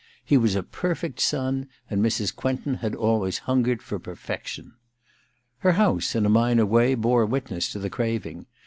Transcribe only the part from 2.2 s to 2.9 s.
Quentin